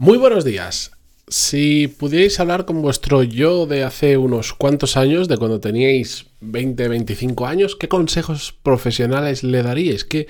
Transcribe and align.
Muy 0.00 0.16
buenos 0.16 0.46
días. 0.46 0.92
Si 1.28 1.86
pudierais 1.86 2.40
hablar 2.40 2.64
con 2.64 2.80
vuestro 2.80 3.22
yo 3.22 3.66
de 3.66 3.84
hace 3.84 4.16
unos 4.16 4.54
cuantos 4.54 4.96
años, 4.96 5.28
de 5.28 5.36
cuando 5.36 5.60
teníais 5.60 6.24
20, 6.40 6.88
25 6.88 7.46
años, 7.46 7.76
¿qué 7.76 7.86
consejos 7.86 8.54
profesionales 8.62 9.42
le 9.42 9.62
daríais? 9.62 10.06
¿Qué, 10.06 10.26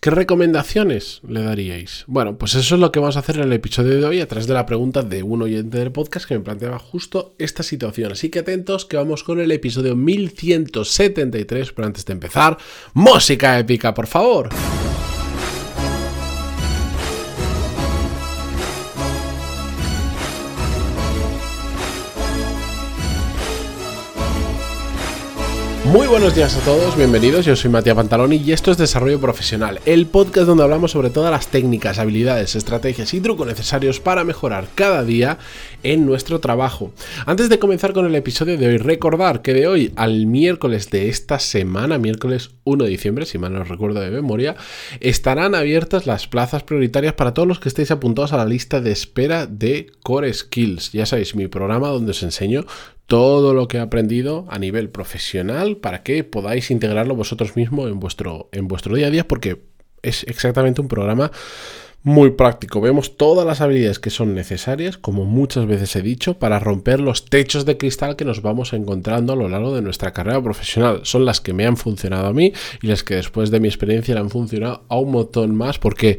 ¿Qué 0.00 0.10
recomendaciones 0.10 1.20
le 1.28 1.44
daríais? 1.44 2.02
Bueno, 2.08 2.38
pues 2.38 2.56
eso 2.56 2.74
es 2.74 2.80
lo 2.80 2.90
que 2.90 2.98
vamos 2.98 3.14
a 3.14 3.20
hacer 3.20 3.36
en 3.36 3.44
el 3.44 3.52
episodio 3.52 4.00
de 4.00 4.04
hoy 4.04 4.20
a 4.20 4.26
través 4.26 4.48
de 4.48 4.54
la 4.54 4.66
pregunta 4.66 5.02
de 5.02 5.22
un 5.22 5.42
oyente 5.42 5.78
del 5.78 5.92
podcast 5.92 6.26
que 6.26 6.36
me 6.36 6.44
planteaba 6.44 6.80
justo 6.80 7.36
esta 7.38 7.62
situación. 7.62 8.10
Así 8.10 8.30
que 8.30 8.40
atentos 8.40 8.84
que 8.84 8.96
vamos 8.96 9.22
con 9.22 9.38
el 9.38 9.52
episodio 9.52 9.94
1173, 9.94 11.70
pero 11.70 11.86
antes 11.86 12.04
de 12.04 12.14
empezar, 12.14 12.58
música 12.94 13.60
épica, 13.60 13.94
por 13.94 14.08
favor. 14.08 14.48
Muy 25.94 26.08
buenos 26.08 26.34
días 26.34 26.56
a 26.56 26.64
todos, 26.64 26.96
bienvenidos, 26.96 27.46
yo 27.46 27.54
soy 27.54 27.70
Matías 27.70 27.94
Pantaloni 27.94 28.34
y 28.44 28.50
esto 28.50 28.72
es 28.72 28.76
Desarrollo 28.76 29.20
Profesional, 29.20 29.78
el 29.86 30.06
podcast 30.06 30.48
donde 30.48 30.64
hablamos 30.64 30.90
sobre 30.90 31.08
todas 31.08 31.30
las 31.30 31.46
técnicas, 31.46 32.00
habilidades, 32.00 32.56
estrategias 32.56 33.14
y 33.14 33.20
trucos 33.20 33.46
necesarios 33.46 34.00
para 34.00 34.24
mejorar 34.24 34.66
cada 34.74 35.04
día 35.04 35.38
en 35.84 36.04
nuestro 36.04 36.40
trabajo. 36.40 36.92
Antes 37.26 37.48
de 37.48 37.60
comenzar 37.60 37.92
con 37.92 38.06
el 38.06 38.14
episodio 38.16 38.58
de 38.58 38.66
hoy, 38.66 38.78
recordar 38.78 39.40
que 39.40 39.54
de 39.54 39.68
hoy 39.68 39.92
al 39.94 40.26
miércoles 40.26 40.90
de 40.90 41.10
esta 41.10 41.38
semana, 41.38 41.96
miércoles 41.96 42.50
1 42.64 42.82
de 42.82 42.90
diciembre, 42.90 43.24
si 43.24 43.38
mal 43.38 43.52
no 43.52 43.62
recuerdo 43.62 44.00
de 44.00 44.10
memoria, 44.10 44.56
estarán 44.98 45.54
abiertas 45.54 46.08
las 46.08 46.26
plazas 46.26 46.64
prioritarias 46.64 47.14
para 47.14 47.34
todos 47.34 47.46
los 47.46 47.60
que 47.60 47.68
estéis 47.68 47.92
apuntados 47.92 48.32
a 48.32 48.36
la 48.36 48.46
lista 48.46 48.80
de 48.80 48.90
espera 48.90 49.46
de 49.46 49.92
Core 50.02 50.34
Skills. 50.34 50.90
Ya 50.90 51.06
sabéis, 51.06 51.36
mi 51.36 51.46
programa 51.46 51.86
donde 51.86 52.10
os 52.10 52.22
enseño 52.24 52.66
todo 53.06 53.54
lo 53.54 53.68
que 53.68 53.76
he 53.76 53.80
aprendido 53.80 54.46
a 54.48 54.58
nivel 54.58 54.88
profesional 54.88 55.76
para 55.76 56.02
que 56.02 56.24
podáis 56.24 56.70
integrarlo 56.70 57.14
vosotros 57.14 57.56
mismos 57.56 57.90
en 57.90 58.00
vuestro, 58.00 58.48
en 58.52 58.68
vuestro 58.68 58.94
día 58.96 59.08
a 59.08 59.10
día 59.10 59.28
porque 59.28 59.62
es 60.02 60.24
exactamente 60.24 60.80
un 60.80 60.88
programa 60.88 61.30
muy 62.04 62.32
práctico. 62.32 62.82
Vemos 62.82 63.16
todas 63.16 63.46
las 63.46 63.62
habilidades 63.62 63.98
que 63.98 64.10
son 64.10 64.34
necesarias, 64.34 64.98
como 64.98 65.24
muchas 65.24 65.66
veces 65.66 65.96
he 65.96 66.02
dicho, 66.02 66.38
para 66.38 66.58
romper 66.58 67.00
los 67.00 67.24
techos 67.24 67.64
de 67.64 67.78
cristal 67.78 68.14
que 68.14 68.26
nos 68.26 68.42
vamos 68.42 68.74
encontrando 68.74 69.32
a 69.32 69.36
lo 69.36 69.48
largo 69.48 69.74
de 69.74 69.80
nuestra 69.80 70.12
carrera 70.12 70.42
profesional. 70.42 71.00
Son 71.04 71.24
las 71.24 71.40
que 71.40 71.54
me 71.54 71.66
han 71.66 71.78
funcionado 71.78 72.26
a 72.26 72.34
mí 72.34 72.52
y 72.82 72.88
las 72.88 73.02
que 73.02 73.14
después 73.14 73.50
de 73.50 73.58
mi 73.58 73.68
experiencia 73.68 74.14
le 74.14 74.20
han 74.20 74.28
funcionado 74.28 74.84
a 74.88 74.98
un 74.98 75.12
montón 75.12 75.56
más 75.56 75.78
porque 75.78 76.18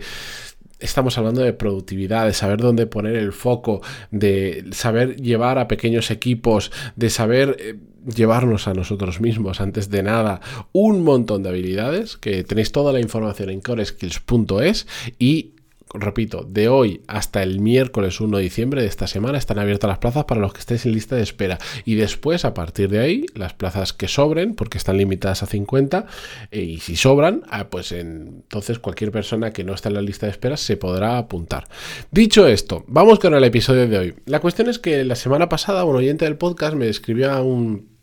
estamos 0.79 1.17
hablando 1.17 1.41
de 1.41 1.53
productividad, 1.53 2.25
de 2.25 2.33
saber 2.33 2.59
dónde 2.59 2.87
poner 2.87 3.15
el 3.15 3.33
foco, 3.33 3.81
de 4.11 4.65
saber 4.71 5.15
llevar 5.17 5.57
a 5.57 5.67
pequeños 5.67 6.11
equipos, 6.11 6.71
de 6.95 7.09
saber 7.09 7.57
eh, 7.59 7.75
llevarnos 8.05 8.67
a 8.67 8.73
nosotros 8.73 9.19
mismos 9.19 9.61
antes 9.61 9.89
de 9.89 10.03
nada, 10.03 10.41
un 10.71 11.03
montón 11.03 11.43
de 11.43 11.49
habilidades 11.49 12.17
que 12.17 12.43
tenéis 12.43 12.71
toda 12.71 12.93
la 12.93 12.99
información 12.99 13.49
en 13.49 13.61
coreskills.es 13.61 14.87
y 15.17 15.54
repito, 15.93 16.45
de 16.49 16.67
hoy 16.67 17.01
hasta 17.07 17.43
el 17.43 17.59
miércoles 17.59 18.19
1 18.19 18.37
de 18.37 18.43
diciembre 18.43 18.81
de 18.81 18.87
esta 18.87 19.07
semana 19.07 19.37
están 19.37 19.59
abiertas 19.59 19.87
las 19.87 19.99
plazas 19.99 20.25
para 20.25 20.41
los 20.41 20.53
que 20.53 20.59
estéis 20.59 20.85
en 20.85 20.93
lista 20.93 21.15
de 21.15 21.23
espera. 21.23 21.57
Y 21.85 21.95
después, 21.95 22.45
a 22.45 22.53
partir 22.53 22.89
de 22.89 22.99
ahí, 22.99 23.25
las 23.35 23.53
plazas 23.53 23.93
que 23.93 24.07
sobren, 24.07 24.55
porque 24.55 24.77
están 24.77 24.97
limitadas 24.97 25.43
a 25.43 25.45
50, 25.45 26.05
eh, 26.51 26.61
y 26.61 26.79
si 26.79 26.95
sobran, 26.95 27.43
ah, 27.49 27.69
pues 27.69 27.91
entonces 27.91 28.79
cualquier 28.79 29.11
persona 29.11 29.51
que 29.51 29.63
no 29.63 29.73
está 29.73 29.89
en 29.89 29.95
la 29.95 30.01
lista 30.01 30.25
de 30.25 30.31
espera 30.31 30.57
se 30.57 30.77
podrá 30.77 31.17
apuntar. 31.17 31.67
Dicho 32.11 32.47
esto, 32.47 32.83
vamos 32.87 33.19
con 33.19 33.33
el 33.33 33.43
episodio 33.43 33.87
de 33.87 33.97
hoy. 33.97 34.15
La 34.25 34.39
cuestión 34.39 34.69
es 34.69 34.79
que 34.79 35.03
la 35.03 35.15
semana 35.15 35.49
pasada 35.49 35.85
un 35.85 35.95
oyente 35.95 36.25
del 36.25 36.37
podcast 36.37 36.75
me 36.75 36.89
escribió 36.89 37.31
a 37.31 37.41
un 37.41 37.94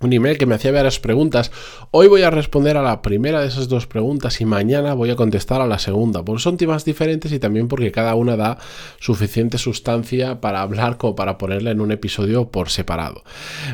un 0.00 0.12
email 0.12 0.36
que 0.36 0.44
me 0.44 0.54
hacía 0.54 0.72
varias 0.72 1.00
preguntas. 1.00 1.50
Hoy 1.90 2.06
voy 2.06 2.22
a 2.22 2.30
responder 2.30 2.76
a 2.76 2.82
la 2.82 3.00
primera 3.00 3.40
de 3.40 3.48
esas 3.48 3.68
dos 3.68 3.86
preguntas 3.86 4.40
y 4.42 4.44
mañana 4.44 4.92
voy 4.92 5.10
a 5.10 5.16
contestar 5.16 5.62
a 5.62 5.66
la 5.66 5.78
segunda. 5.78 6.22
Porque 6.22 6.42
son 6.42 6.58
temas 6.58 6.84
diferentes 6.84 7.32
y 7.32 7.38
también 7.38 7.66
porque 7.66 7.92
cada 7.92 8.14
una 8.14 8.36
da 8.36 8.58
suficiente 9.00 9.56
sustancia 9.56 10.40
para 10.40 10.60
hablar 10.60 10.98
como 10.98 11.16
para 11.16 11.38
ponerla 11.38 11.70
en 11.70 11.80
un 11.80 11.92
episodio 11.92 12.50
por 12.50 12.68
separado. 12.68 13.24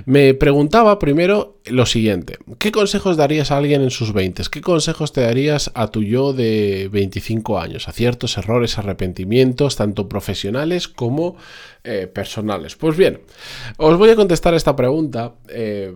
Me 0.06 0.34
preguntaba 0.34 1.00
primero 1.00 1.58
lo 1.66 1.86
siguiente. 1.86 2.38
¿Qué 2.58 2.72
consejos 2.72 3.16
darías 3.16 3.50
a 3.50 3.56
alguien 3.56 3.82
en 3.82 3.90
sus 3.90 4.12
20? 4.12 4.42
¿Qué 4.50 4.60
consejos 4.60 5.12
te 5.12 5.20
darías 5.20 5.70
a 5.74 5.88
tu 5.88 6.02
yo 6.02 6.32
de 6.32 6.88
25 6.92 7.58
años? 7.58 7.88
Aciertos, 7.88 8.36
errores, 8.38 8.78
arrepentimientos, 8.78 9.76
tanto 9.76 10.08
profesionales 10.08 10.88
como 10.88 11.36
eh, 11.84 12.06
personales. 12.06 12.76
Pues 12.76 12.96
bien, 12.96 13.20
os 13.76 13.96
voy 13.96 14.10
a 14.10 14.16
contestar 14.16 14.54
esta 14.54 14.74
pregunta. 14.74 15.34
Eh, 15.48 15.94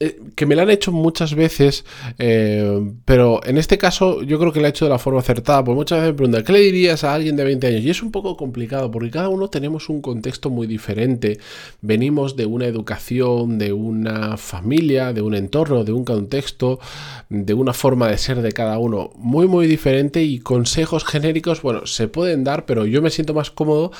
eh, 0.00 0.20
que 0.34 0.46
me 0.46 0.56
la 0.56 0.62
han 0.62 0.70
hecho 0.70 0.92
muchas 0.92 1.34
veces, 1.34 1.84
pero 3.04 3.40
en 3.44 3.58
este 3.58 3.78
caso 3.78 4.22
yo 4.22 4.38
creo 4.38 4.52
que 4.52 4.60
la 4.60 4.68
he 4.68 4.70
hecho 4.70 4.84
de 4.84 4.90
la 4.90 4.98
forma 4.98 5.20
acertada, 5.20 5.64
porque 5.64 5.76
muchas 5.76 5.98
veces 5.98 6.12
me 6.12 6.16
preguntan, 6.16 6.44
¿qué 6.44 6.52
le 6.52 6.60
dirías 6.60 7.04
a 7.04 7.14
alguien 7.14 7.36
de 7.36 7.44
20 7.44 7.66
años? 7.66 7.84
Y 7.84 7.90
es 7.90 8.02
un 8.02 8.10
poco 8.10 8.36
complicado, 8.36 8.90
porque 8.90 9.10
cada 9.10 9.28
uno 9.28 9.48
tenemos 9.48 9.88
un 9.88 10.00
contexto 10.00 10.50
muy 10.50 10.66
diferente, 10.66 11.38
venimos 11.80 12.36
de 12.36 12.46
una 12.46 12.66
educación, 12.66 13.58
de 13.58 13.72
una 13.72 14.36
familia, 14.36 15.12
de 15.12 15.22
un 15.22 15.34
entorno, 15.34 15.84
de 15.84 15.92
un 15.92 16.04
contexto, 16.04 16.80
de 17.28 17.54
una 17.54 17.72
forma 17.72 18.08
de 18.08 18.18
ser 18.18 18.42
de 18.42 18.52
cada 18.52 18.78
uno 18.78 19.10
muy, 19.16 19.46
muy 19.46 19.66
diferente 19.66 20.22
y 20.22 20.40
consejos 20.40 21.04
genéricos, 21.04 21.62
bueno, 21.62 21.86
se 21.86 22.08
pueden 22.08 22.44
dar, 22.44 22.66
pero 22.66 22.86
yo 22.86 23.02
me 23.02 23.10
siento 23.10 23.34
más 23.34 23.50
cómodo 23.50 23.92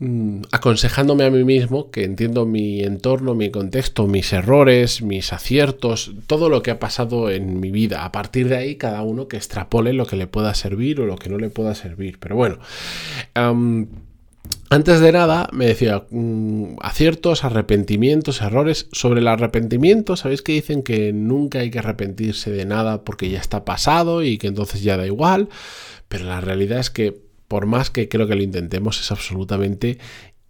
Mm, 0.00 0.42
aconsejándome 0.52 1.24
a 1.24 1.30
mí 1.30 1.42
mismo 1.42 1.90
que 1.90 2.04
entiendo 2.04 2.46
mi 2.46 2.82
entorno, 2.84 3.34
mi 3.34 3.50
contexto, 3.50 4.06
mis 4.06 4.32
errores, 4.32 5.02
mis 5.02 5.32
aciertos, 5.32 6.12
todo 6.28 6.48
lo 6.48 6.62
que 6.62 6.70
ha 6.70 6.78
pasado 6.78 7.30
en 7.30 7.58
mi 7.58 7.72
vida. 7.72 8.04
A 8.04 8.12
partir 8.12 8.48
de 8.48 8.56
ahí, 8.56 8.76
cada 8.76 9.02
uno 9.02 9.26
que 9.26 9.36
extrapole 9.36 9.92
lo 9.92 10.06
que 10.06 10.14
le 10.14 10.28
pueda 10.28 10.54
servir 10.54 11.00
o 11.00 11.06
lo 11.06 11.16
que 11.16 11.28
no 11.28 11.38
le 11.38 11.50
pueda 11.50 11.74
servir. 11.74 12.18
Pero 12.20 12.36
bueno, 12.36 12.58
antes 14.70 15.00
de 15.00 15.10
nada 15.12 15.48
me 15.52 15.66
decía 15.66 16.04
mm, 16.10 16.76
aciertos, 16.80 17.42
arrepentimientos, 17.42 18.40
errores. 18.40 18.86
Sobre 18.92 19.18
el 19.18 19.26
arrepentimiento, 19.26 20.14
sabéis 20.14 20.42
que 20.42 20.52
dicen 20.52 20.84
que 20.84 21.12
nunca 21.12 21.58
hay 21.58 21.70
que 21.72 21.80
arrepentirse 21.80 22.52
de 22.52 22.66
nada 22.66 23.02
porque 23.02 23.30
ya 23.30 23.40
está 23.40 23.64
pasado 23.64 24.22
y 24.22 24.38
que 24.38 24.46
entonces 24.46 24.80
ya 24.80 24.96
da 24.96 25.06
igual. 25.06 25.48
Pero 26.08 26.26
la 26.26 26.40
realidad 26.40 26.78
es 26.78 26.90
que 26.90 27.27
por 27.48 27.66
más 27.66 27.90
que 27.90 28.08
creo 28.08 28.26
que 28.26 28.36
lo 28.36 28.42
intentemos, 28.42 29.00
es 29.00 29.10
absolutamente 29.10 29.98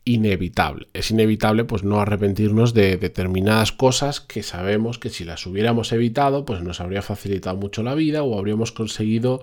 inevitable. 0.04 0.88
Es 0.94 1.10
inevitable 1.10 1.64
pues 1.64 1.84
no 1.84 2.00
arrepentirnos 2.00 2.74
de 2.74 2.96
determinadas 2.96 3.72
cosas 3.72 4.20
que 4.20 4.42
sabemos 4.42 4.98
que 4.98 5.10
si 5.10 5.24
las 5.24 5.46
hubiéramos 5.46 5.92
evitado, 5.92 6.44
pues 6.44 6.62
nos 6.62 6.80
habría 6.80 7.02
facilitado 7.02 7.56
mucho 7.56 7.82
la 7.82 7.94
vida 7.94 8.22
o 8.22 8.38
habríamos 8.38 8.72
conseguido 8.72 9.42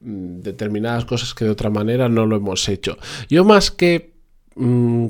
mm, 0.00 0.40
determinadas 0.40 1.04
cosas 1.04 1.34
que 1.34 1.44
de 1.44 1.50
otra 1.50 1.70
manera 1.70 2.08
no 2.08 2.26
lo 2.26 2.36
hemos 2.36 2.68
hecho. 2.68 2.98
Yo 3.28 3.44
más 3.44 3.70
que 3.70 4.12
mm, 4.56 5.06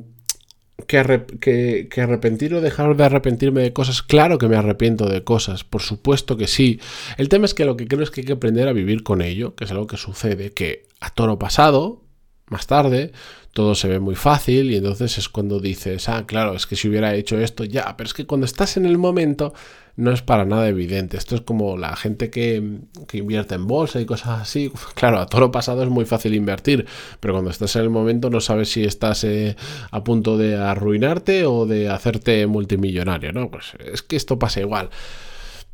que, 0.93 2.01
arrepentir 2.03 2.55
o 2.55 2.61
dejar 2.61 2.95
de 2.97 3.05
arrepentirme 3.05 3.63
de 3.63 3.73
cosas, 3.73 4.03
claro 4.03 4.37
que 4.37 4.49
me 4.49 4.57
arrepiento 4.57 5.09
de 5.09 5.25
cosas, 5.25 5.65
por 5.65 5.81
supuesto 5.81 6.37
que 6.37 6.47
sí. 6.47 6.81
El 7.17 7.29
tema 7.29 7.47
es 7.47 7.55
que 7.55 7.65
lo 7.65 7.77
que 7.77 7.89
creo 7.89 8.03
es 8.03 8.11
que 8.11 8.21
hay 8.21 8.27
que 8.27 8.35
aprender 8.35 8.69
a 8.69 8.73
vivir 8.73 9.03
con 9.03 9.23
ello, 9.23 9.55
que 9.55 9.65
es 9.65 9.71
algo 9.71 9.87
que 9.87 9.97
sucede, 9.97 10.53
que 10.53 10.87
a 11.01 11.11
toro 11.11 11.39
pasado, 11.39 12.03
más 12.49 12.67
tarde, 12.67 13.13
todo 13.53 13.75
se 13.75 13.89
ve 13.89 14.01
muy 14.01 14.15
fácil 14.15 14.71
y 14.71 14.77
entonces 14.77 15.17
es 15.17 15.29
cuando 15.29 15.61
dices, 15.61 16.09
ah, 16.09 16.25
claro, 16.27 16.55
es 16.55 16.67
que 16.67 16.77
si 16.77 16.89
hubiera 16.89 17.15
hecho 17.15 17.39
esto 17.39 17.65
ya, 17.65 17.97
pero 17.97 18.07
es 18.07 18.15
que 18.15 18.27
cuando 18.27 18.45
estás 18.45 18.77
en 18.77 18.85
el 18.85 18.99
momento 18.99 19.55
no 19.97 20.11
es 20.11 20.23
para 20.23 20.45
nada 20.45 20.69
evidente. 20.69 21.17
Esto 21.17 21.35
es 21.35 21.41
como 21.43 21.77
la 21.77 21.95
gente 21.97 22.31
que, 22.31 22.81
que 23.07 23.19
invierte 23.19 23.55
en 23.55 23.67
bolsa 23.67 24.01
y 24.01 24.07
cosas 24.07 24.41
así. 24.41 24.73
Claro, 24.95 25.19
a 25.19 25.27
todo 25.27 25.41
lo 25.41 25.53
pasado 25.53 25.83
es 25.83 25.89
muy 25.89 26.05
fácil 26.05 26.35
invertir, 26.35 26.87
pero 27.21 27.35
cuando 27.35 27.51
estás 27.51 27.77
en 27.77 27.83
el 27.83 27.91
momento 27.91 28.31
no 28.31 28.41
sabes 28.41 28.71
si 28.71 28.85
estás 28.85 29.25
eh, 29.25 29.57
a 29.91 30.05
punto 30.05 30.37
de 30.39 30.57
arruinarte 30.57 31.45
o 31.47 31.67
de 31.67 31.89
hacerte 31.89 32.47
multimillonario, 32.47 33.33
¿no? 33.33 33.51
Pues 33.51 33.73
es 33.93 34.03
que 34.03 34.17
esto 34.17 34.39
pasa 34.39 34.61
igual. 34.61 34.91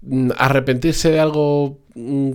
Mm, 0.02 0.30
arrepentirse 0.36 1.10
de 1.10 1.20
algo 1.20 1.80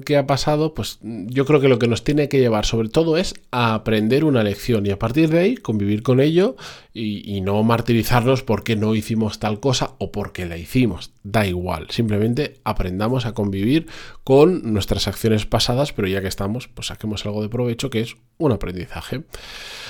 que 0.06 0.18
ha 0.18 0.28
pasado, 0.28 0.74
pues 0.74 1.00
mm, 1.02 1.28
yo 1.28 1.46
creo 1.46 1.60
que 1.60 1.68
lo 1.68 1.80
que 1.80 1.88
nos 1.88 2.04
tiene 2.04 2.30
que 2.30 2.40
llevar 2.40 2.66
sobre 2.66 2.90
todo 2.90 3.18
es 3.18 3.34
a 3.52 3.74
aprender 3.74 4.26
una 4.26 4.44
lección 4.44 4.86
y 4.86 4.92
a 4.92 5.00
partir 5.00 5.30
de 5.30 5.40
ahí 5.40 5.56
convivir 5.56 6.04
con 6.04 6.20
ello 6.20 6.56
y, 6.94 7.42
no 7.42 7.62
martirizarnos 7.64 8.44
porque 8.44 8.76
no 8.76 8.96
hicimos 8.96 9.40
tal 9.40 9.60
cosa 9.60 9.96
o 9.98 10.12
porque 10.12 10.46
la 10.46 10.58
hicimos. 10.58 11.12
Da 11.24 11.46
igual, 11.46 11.88
simplemente 11.90 12.60
aprendamos 12.64 13.26
a 13.26 13.34
convivir 13.34 13.88
con 14.24 14.74
nuestras 14.74 15.08
acciones 15.08 15.46
pasadas, 15.46 15.92
pero 15.92 16.08
ya 16.08 16.22
que 16.22 16.28
estamos, 16.28 16.68
pues 16.68 16.88
saquemos 16.88 17.26
algo 17.26 17.42
de 17.42 17.50
provecho 17.50 17.90
que 17.90 18.02
es 18.02 18.16
un 18.38 18.52
aprendizaje. 18.52 19.24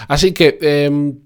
Así 0.07 0.31
que, 0.31 0.57
em, 0.61 1.19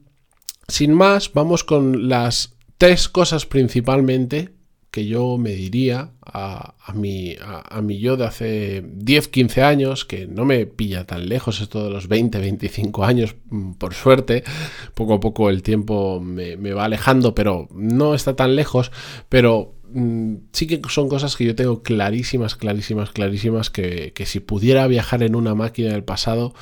sin 0.68 0.94
más, 0.94 1.32
vamos 1.32 1.64
con 1.64 2.10
las 2.10 2.58
tres 2.78 3.08
cosas 3.08 3.46
principalmente 3.46 4.57
que 4.98 5.06
yo 5.06 5.38
me 5.38 5.52
diría 5.52 6.10
a, 6.26 6.74
mi, 6.96 7.36
a, 7.40 7.82
mi 7.84 8.00
yo 8.00 8.18
de 8.18 8.26
hace 8.26 8.84
10, 8.84 9.28
15 9.28 9.62
años, 9.62 10.06
que 10.06 10.26
no 10.26 10.44
me 10.44 10.66
pilla 10.66 11.06
tan 11.06 11.30
lejos 11.30 11.62
esto 11.62 11.84
de 11.84 11.92
los 11.92 12.08
20, 12.08 12.40
25 12.40 13.06
años, 13.06 13.36
mm, 13.52 13.74
por 13.74 13.94
suerte, 13.94 14.44
poco 14.96 15.14
a 15.14 15.20
poco 15.20 15.52
el 15.52 15.62
tiempo 15.62 16.20
me, 16.20 16.56
va 16.56 16.86
alejando, 16.86 17.36
pero 17.36 17.68
no 17.72 18.16
está 18.16 18.36
tan 18.36 18.56
lejos, 18.56 18.92
pero 19.30 19.76
sí 20.52 20.68
que 20.68 20.82
son 20.90 21.10
cosas 21.10 21.36
que 21.36 21.46
yo 21.46 21.56
tengo 21.56 21.84
clarísimas, 21.84 22.56
clarísimas, 22.56 23.12
clarísimas, 23.12 23.70
que, 23.70 24.12
que 24.14 24.26
si 24.26 24.40
pudiera 24.40 24.88
viajar 24.88 25.24
en 25.24 25.36
una 25.36 25.56
máquina 25.56 25.92
del 25.92 26.04
pasado, 26.04 26.54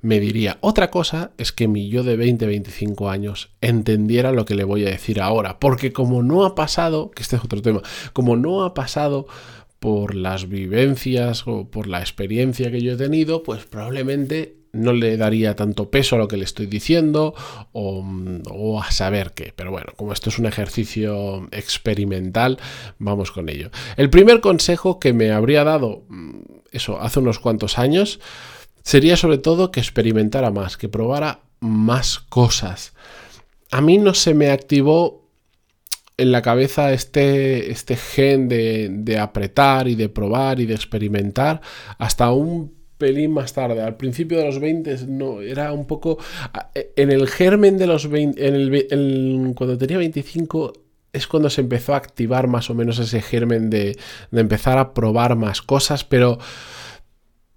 me 0.00 0.20
diría. 0.20 0.58
Otra 0.60 0.90
cosa 0.90 1.32
es 1.38 1.52
que 1.52 1.68
mi 1.68 1.88
yo 1.88 2.02
de 2.02 2.16
20, 2.16 2.46
25 2.46 3.10
años 3.10 3.50
entendiera 3.60 4.32
lo 4.32 4.44
que 4.44 4.54
le 4.54 4.64
voy 4.64 4.84
a 4.84 4.90
decir 4.90 5.20
ahora, 5.20 5.58
porque 5.58 5.92
como 5.92 6.22
no 6.22 6.44
ha 6.44 6.54
pasado, 6.54 7.10
que 7.10 7.22
este 7.22 7.36
es 7.36 7.44
otro 7.44 7.62
tema, 7.62 7.82
como 8.12 8.36
no 8.36 8.64
ha 8.64 8.74
pasado 8.74 9.26
por 9.80 10.14
las 10.14 10.48
vivencias 10.48 11.44
o 11.46 11.68
por 11.68 11.86
la 11.86 12.00
experiencia 12.00 12.70
que 12.70 12.80
yo 12.80 12.94
he 12.94 12.96
tenido, 12.96 13.42
pues 13.42 13.64
probablemente 13.64 14.56
no 14.72 14.92
le 14.92 15.16
daría 15.16 15.56
tanto 15.56 15.90
peso 15.90 16.16
a 16.16 16.18
lo 16.18 16.28
que 16.28 16.36
le 16.36 16.44
estoy 16.44 16.66
diciendo 16.66 17.34
o, 17.72 18.82
a 18.82 18.90
saber 18.90 19.32
qué. 19.32 19.52
Pero 19.54 19.70
bueno, 19.70 19.92
como 19.96 20.12
esto 20.12 20.30
es 20.30 20.38
un 20.38 20.46
ejercicio 20.46 21.48
experimental, 21.50 22.58
vamos 22.98 23.30
con 23.30 23.48
ello. 23.48 23.70
El 23.96 24.10
primer 24.10 24.40
consejo 24.40 24.98
que 24.98 25.12
me 25.12 25.32
habría 25.32 25.64
dado, 25.64 26.04
mm, 26.08 26.40
eso, 26.72 27.00
hace 27.00 27.20
unos 27.20 27.38
cuantos 27.38 27.78
años, 27.78 28.20
sería 28.82 29.16
sobre 29.16 29.38
todo 29.38 29.70
que 29.70 29.80
experimentara 29.80 30.50
más, 30.50 30.76
que 30.76 30.88
probara 30.88 31.40
más 31.60 32.18
cosas. 32.18 32.92
A 33.70 33.80
mí 33.80 33.98
no 33.98 34.14
se 34.14 34.34
me 34.34 34.50
activó 34.50 35.28
en 36.18 36.32
la 36.32 36.42
cabeza 36.42 36.92
este, 36.92 37.70
este 37.70 37.96
gen 37.96 38.48
de, 38.48 39.18
apretar 39.20 39.86
y 39.88 39.94
de 39.94 40.08
probar 40.08 40.58
y 40.58 40.66
de 40.66 40.74
experimentar 40.74 41.60
hasta 41.96 42.32
un 42.32 42.77
pelín 42.98 43.32
más 43.32 43.52
tarde. 43.54 43.80
Al 43.80 43.96
principio 43.96 44.38
de 44.38 44.44
los 44.44 44.60
20 44.60 45.06
no, 45.06 45.40
era 45.40 45.72
un 45.72 45.86
poco... 45.86 46.18
En 46.74 47.10
el 47.10 47.28
germen 47.28 47.78
de 47.78 47.86
los 47.86 48.08
20... 48.08 48.46
En 48.46 48.54
el, 48.54 49.54
cuando 49.56 49.78
tenía 49.78 49.98
25 49.98 50.72
es 51.12 51.26
cuando 51.26 51.48
se 51.48 51.62
empezó 51.62 51.94
a 51.94 51.96
activar 51.96 52.48
más 52.48 52.68
o 52.68 52.74
menos 52.74 52.98
ese 52.98 53.22
germen 53.22 53.70
de, 53.70 53.96
de 54.30 54.40
empezar 54.40 54.76
a 54.76 54.92
probar 54.92 55.36
más 55.36 55.62
cosas, 55.62 56.04
pero 56.04 56.38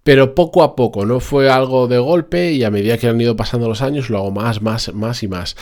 pero 0.04 0.34
poco 0.34 0.64
a 0.64 0.76
poco, 0.76 1.06
no 1.06 1.20
fue 1.20 1.50
algo 1.50 1.88
de 1.88 2.00
golpe 2.00 2.54
y 2.54 2.64
a 2.64 2.72
medida 2.72 2.98
que 2.98 3.08
han 3.08 3.22
ido 3.22 3.36
pasando 3.36 3.68
los 3.68 3.84
años 3.84 4.10
lo 4.10 4.18
hago 4.18 4.32
más, 4.32 4.62
más, 4.62 4.92
más 4.94 5.22
y 5.22 5.28
más. 5.28 5.56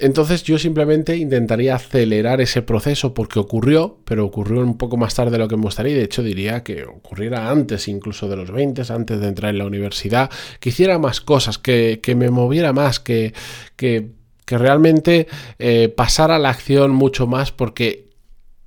Entonces 0.00 0.42
yo 0.44 0.58
simplemente 0.58 1.16
intentaría 1.16 1.74
acelerar 1.74 2.40
ese 2.40 2.62
proceso 2.62 3.12
porque 3.12 3.38
ocurrió, 3.38 3.98
pero 4.06 4.24
ocurrió 4.24 4.62
un 4.62 4.78
poco 4.78 4.96
más 4.96 5.14
tarde 5.14 5.32
de 5.32 5.38
lo 5.38 5.46
que 5.46 5.56
me 5.56 5.62
gustaría 5.62 5.94
de 5.94 6.04
hecho 6.04 6.22
diría 6.22 6.62
que 6.62 6.84
ocurriera 6.84 7.50
antes 7.50 7.86
incluso 7.86 8.26
de 8.26 8.36
los 8.36 8.50
20, 8.50 8.82
antes 8.92 9.20
de 9.20 9.28
entrar 9.28 9.50
en 9.50 9.58
la 9.58 9.66
universidad, 9.66 10.30
que 10.58 10.70
hiciera 10.70 10.98
más 10.98 11.20
cosas, 11.20 11.58
que, 11.58 12.00
me 12.16 12.30
moviera 12.30 12.72
más, 12.72 12.98
que, 12.98 13.34
que, 13.76 14.10
realmente 14.46 15.28
eh, 15.58 15.88
pasara 15.88 16.38
la 16.38 16.50
acción 16.50 16.90
mucho 16.90 17.26
más 17.26 17.52
porque 17.52 18.08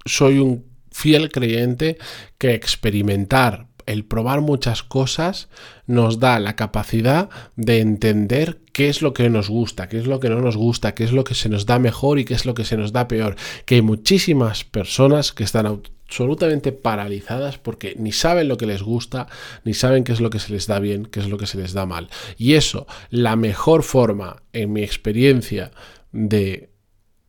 soy 0.06 0.40
un 0.40 0.66
fiel 0.92 1.30
creyente 1.30 1.98
que 2.38 2.54
experimentar 2.54 3.68
el 3.86 4.06
probar 4.06 4.42
muchas 4.42 4.84
cosas 4.84 5.50
nos 5.86 6.20
da 6.20 6.40
la 6.40 6.56
capacidad 6.56 7.30
de 7.56 7.80
entender 7.80 8.60
qué 8.72 8.90
es 8.90 9.02
lo 9.02 9.14
que 9.14 9.30
nos 9.30 9.50
gusta, 9.50 9.88
qué 9.88 10.00
es 10.00 10.08
lo 10.08 10.20
que 10.20 10.30
no 10.30 10.42
nos 10.42 10.58
gusta, 10.58 10.94
qué 10.96 11.04
es 11.04 11.12
lo 11.12 11.24
que 11.24 11.36
se 11.36 11.50
nos 11.50 11.66
da 11.66 11.80
mejor 11.80 12.20
y 12.20 12.26
qué 12.26 12.34
es 12.34 12.46
lo 12.46 12.54
que 12.54 12.66
se 12.66 12.78
nos 12.78 12.92
da 12.92 13.08
peor. 13.08 13.36
Que 13.66 13.76
hay 13.76 13.82
muchísimas 13.82 14.64
personas 14.64 15.32
que 15.32 15.44
están 15.44 15.66
absolutamente 15.66 16.72
paralizadas 16.72 17.58
porque 17.58 17.96
ni 17.98 18.12
saben 18.12 18.48
lo 18.48 18.58
que 18.58 18.66
les 18.66 18.82
gusta, 18.82 19.28
ni 19.64 19.74
saben 19.74 20.04
qué 20.04 20.12
es 20.12 20.22
lo 20.22 20.30
que 20.30 20.40
se 20.40 20.52
les 20.52 20.68
da 20.68 20.80
bien, 20.80 21.06
qué 21.06 21.20
es 21.20 21.30
lo 21.30 21.38
que 21.38 21.48
se 21.48 21.58
les 21.58 21.74
da 21.74 21.86
mal. 21.86 22.10
Y 22.38 22.54
eso, 22.54 22.88
la 23.10 23.36
mejor 23.36 23.84
forma, 23.84 24.44
en 24.54 24.74
mi 24.74 24.84
experiencia, 24.84 25.72
de 26.12 26.70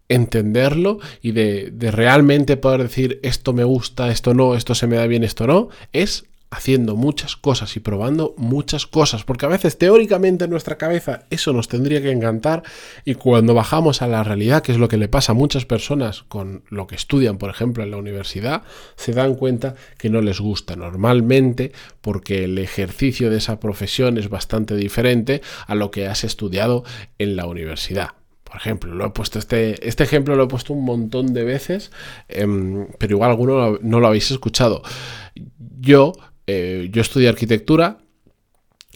entenderlo 0.09 0.99
y 1.23 1.33
de, 1.33 1.71
de, 1.73 1.91
realmente 1.91 2.57
poder 2.57 2.83
decir 2.83 3.21
esto 3.23 3.53
me 3.53 3.65
gusta, 3.65 4.11
esto 4.11 4.35
no, 4.35 4.55
esto 4.55 4.75
se 4.75 4.87
me 4.87 4.97
da 4.97 5.07
bien, 5.07 5.25
esto 5.25 5.47
no, 5.47 5.71
es 5.93 6.27
haciendo 6.51 6.95
muchas 6.95 7.37
cosas 7.37 7.77
y 7.77 7.81
probando 7.81 8.35
muchas 8.37 8.87
cosas, 8.87 9.25
porque 9.25 9.47
a 9.47 9.49
veces 9.49 9.77
teóricamente 9.77 10.45
en 10.45 10.51
nuestra 10.51 10.79
cabeza 10.79 11.27
eso 11.31 11.53
nos 11.53 11.69
tendría 11.69 12.01
que 12.01 12.11
encantar 12.11 12.63
y 13.05 13.15
cuando 13.15 13.55
bajamos 13.55 14.03
a 14.03 14.07
la 14.07 14.23
realidad, 14.23 14.63
que 14.63 14.73
es 14.73 14.79
lo 14.79 14.89
que 14.89 14.97
le 14.97 15.09
pasa 15.09 15.33
a 15.33 15.35
muchas 15.35 15.65
personas 15.65 16.23
con 16.29 16.63
lo 16.69 16.87
que 16.87 16.95
estudian, 16.95 17.39
por 17.39 17.51
ejemplo, 17.51 17.83
en 17.83 17.91
la 17.91 17.97
universidad, 17.97 18.63
se 18.97 19.13
dan 19.13 19.35
cuenta 19.35 19.75
que 19.99 20.11
no 20.11 20.21
les 20.21 20.41
gusta 20.41 20.77
normalmente 20.77 21.73
porque 22.01 22.45
el 22.45 22.59
ejercicio 22.59 23.31
de 23.31 23.39
esa 23.39 23.59
profesión 23.59 24.17
es 24.17 24.29
bastante 24.29 24.77
diferente 24.77 25.43
a 25.67 25.75
lo 25.75 25.91
que 25.91 26.07
has 26.07 26.25
estudiado 26.25 26.85
en 27.19 27.37
la 27.37 27.47
universidad. 27.47 28.11
Por 28.45 28.57
ejemplo, 28.57 28.95
lo 28.95 29.07
he 29.07 29.11
puesto 29.11 29.41
este, 29.41 29.89
este 29.89 30.05
ejemplo 30.05 30.37
lo 30.37 30.45
he 30.45 30.49
puesto 30.49 30.73
un 30.73 30.85
montón 30.85 31.35
de 31.35 31.43
veces, 31.43 31.91
em, 32.29 32.87
pero 32.99 33.17
igual 33.17 33.31
alguno 33.31 33.79
no 33.83 33.99
lo 33.99 34.07
habéis 34.07 34.31
escuchado. 34.31 34.83
Yo 35.81 36.13
eh, 36.47 36.89
yo 36.93 37.03
estudié 37.03 37.29
arquitectura 37.29 37.99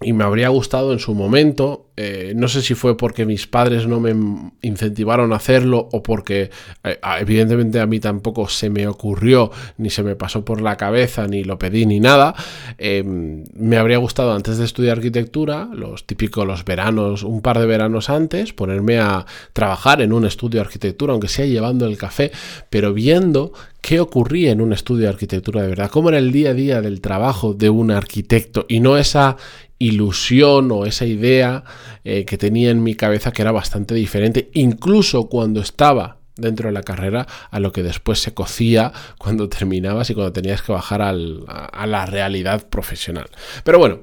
y 0.01 0.13
me 0.13 0.25
habría 0.25 0.49
gustado 0.49 0.93
en 0.93 0.99
su 0.99 1.15
momento 1.15 1.89
eh, 2.01 2.33
no 2.37 2.47
sé 2.47 2.63
si 2.63 2.75
fue 2.77 2.97
porque 2.97 3.27
mis 3.27 3.49
padres 3.49 3.89
no 3.89 3.99
me 3.99 4.15
incentivaron 4.63 5.33
a 5.33 5.37
hacerlo 5.37 5.89
o 5.91 6.01
porque 6.01 6.49
eh, 6.85 7.01
evidentemente 7.19 7.81
a 7.81 7.87
mí 7.87 7.99
tampoco 7.99 8.49
se 8.49 8.71
me 8.71 8.87
ocurrió, 8.87 9.51
ni 9.79 9.91
se 9.91 10.05
me 10.05 10.15
pasó 10.15 10.45
por 10.45 10.61
la 10.61 10.77
cabeza, 10.77 11.27
ni 11.27 11.43
lo 11.43 11.59
pedí, 11.59 11.87
ni 11.87 11.99
nada. 11.99 12.37
Em, 12.79 13.43
me 13.53 13.79
habría 13.79 13.99
gustado 13.99 14.33
antes 14.33 14.59
de 14.59 14.65
estudiar 14.65 14.99
arquitectura, 14.99 15.69
los 15.73 16.07
típicos 16.07 16.47
los 16.47 16.65
veranos, 16.65 17.25
un 17.25 17.43
par 17.43 17.59
de 17.59 17.67
veranos 17.67 18.11
antes, 18.11 18.53
ponerme 18.53 19.01
a 19.01 19.27
trabajar 19.53 20.01
en 20.01 20.13
un 20.13 20.25
estudio 20.25 20.61
de 20.61 20.67
arquitectura, 20.67 21.15
aunque 21.15 21.27
sea 21.27 21.47
llevando 21.47 21.85
el 21.85 21.99
café, 21.99 22.31
pero 22.71 22.95
viendo 22.95 23.53
qué 23.81 23.99
ocurría 23.99 24.53
en 24.53 24.61
un 24.61 24.73
estudio 24.73 25.05
de 25.05 25.09
arquitectura 25.09 25.63
de 25.63 25.69
verdad, 25.69 25.91
cómo 25.91 26.11
era 26.11 26.19
el 26.19 26.31
día 26.31 26.51
a 26.51 26.55
día 26.55 26.81
del 26.81 27.01
trabajo 27.01 27.55
de 27.55 27.71
un 27.71 27.91
arquitecto 27.91 28.67
y 28.69 28.79
no 28.79 28.97
esa 28.99 29.37
ilusión 29.79 30.71
o 30.73 30.87
esa 30.87 31.07
idea 31.07 31.65
eh, 32.05 32.25
que 32.25 32.39
tenía 32.39 32.71
en 32.71 32.83
mi 32.83 32.95
cabeza 32.95 33.33
que 33.33 33.43
era 33.43 33.53
bastante 33.53 33.95
diferente, 33.95 34.51
incluso 34.55 35.29
cuando 35.29 35.61
estaba 35.61 36.19
dentro 36.37 36.69
de 36.69 36.73
la 36.73 36.83
carrera 36.83 37.27
a 37.51 37.61
lo 37.61 37.73
que 37.73 37.83
después 37.83 38.21
se 38.21 38.33
cocía 38.33 38.93
cuando 39.19 39.49
terminabas 39.49 40.11
y 40.11 40.15
cuando 40.15 40.33
tenías 40.33 40.63
que 40.63 40.73
bajar 40.73 41.03
a, 41.03 41.11
a 41.11 41.87
la 41.87 42.07
realidad 42.07 42.69
profesional. 42.69 43.29
Pero 43.65 43.79
bueno, 43.79 44.01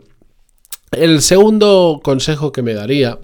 el 0.92 1.22
segundo 1.22 2.00
consejo 2.04 2.51
que 2.51 2.62
me 2.62 2.74
daría 2.74 3.19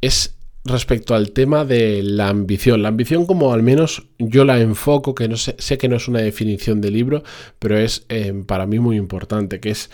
es 0.00 0.36
respecto 0.64 1.14
al 1.14 1.32
tema 1.32 1.64
de 1.64 2.02
la 2.02 2.28
ambición. 2.28 2.82
La 2.82 2.88
ambición 2.88 3.26
como 3.26 3.52
al 3.52 3.62
menos 3.62 4.06
yo 4.18 4.44
la 4.44 4.60
enfoco, 4.60 5.14
que 5.14 5.28
no 5.28 5.36
sé, 5.36 5.56
sé 5.58 5.78
que 5.78 5.88
no 5.88 5.96
es 5.96 6.08
una 6.08 6.20
definición 6.20 6.80
de 6.80 6.90
libro, 6.90 7.22
pero 7.58 7.78
es 7.78 8.04
eh, 8.08 8.44
para 8.46 8.66
mí 8.66 8.78
muy 8.78 8.96
importante, 8.96 9.60
que 9.60 9.70
es 9.70 9.90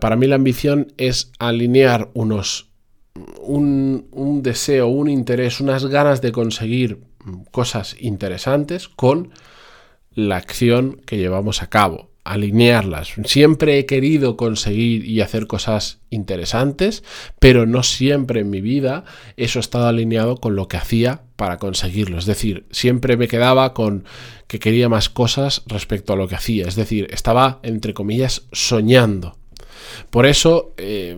para 0.00 0.16
mí 0.16 0.26
la 0.26 0.34
ambición 0.34 0.92
es 0.96 1.30
alinear 1.38 2.10
unos 2.14 2.70
un, 3.40 4.08
un, 4.10 4.42
deseo, 4.42 4.88
un 4.88 5.08
interés, 5.08 5.60
unas 5.60 5.86
ganas 5.86 6.20
de 6.20 6.32
conseguir 6.32 7.00
cosas 7.50 7.96
interesantes 7.98 8.88
con 8.88 9.30
la 10.14 10.36
acción 10.36 11.00
que 11.06 11.18
llevamos 11.18 11.62
a 11.62 11.68
cabo, 11.68 12.10
alinearlas. 12.24 13.14
Siempre 13.24 13.78
he 13.78 13.86
querido 13.86 14.36
conseguir 14.36 15.04
y 15.04 15.20
hacer 15.20 15.46
cosas 15.46 16.00
interesantes, 16.10 17.04
pero 17.38 17.66
no 17.66 17.82
siempre 17.82 18.40
en 18.40 18.50
mi 18.50 18.60
vida 18.60 19.04
eso 19.36 19.58
ha 19.58 19.60
estado 19.60 19.86
alineado 19.86 20.36
con 20.36 20.56
lo 20.56 20.68
que 20.68 20.76
hacía 20.76 21.22
para 21.36 21.58
conseguirlo. 21.58 22.18
Es 22.18 22.26
decir, 22.26 22.66
siempre 22.70 23.16
me 23.16 23.28
quedaba 23.28 23.74
con 23.74 24.04
que 24.46 24.58
quería 24.58 24.88
más 24.88 25.08
cosas 25.08 25.62
respecto 25.66 26.12
a 26.12 26.16
lo 26.16 26.28
que 26.28 26.36
hacía. 26.36 26.66
Es 26.66 26.76
decir, 26.76 27.08
estaba, 27.10 27.60
entre 27.62 27.94
comillas, 27.94 28.46
soñando 28.52 29.36
por 30.10 30.26
eso 30.26 30.74
eh, 30.76 31.16